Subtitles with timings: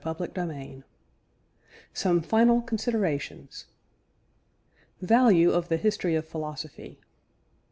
[0.03, 0.81] CHAPTER XIII
[1.93, 3.65] SOME FINAL CONSIDERATIONS
[4.99, 6.99] VALUE OF THE HISTORY OF PHILOSOPHY.